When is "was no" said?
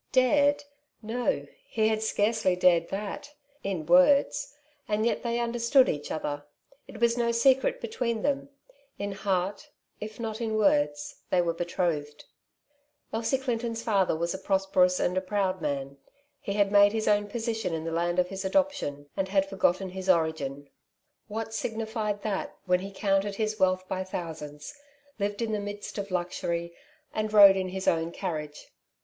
6.99-7.31